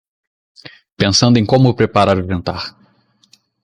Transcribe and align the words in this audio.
Pensando 1.01 1.37
em 1.37 1.45
como 1.45 1.75
preparar 1.75 2.17
o 2.17 2.25
jantar 2.27 2.63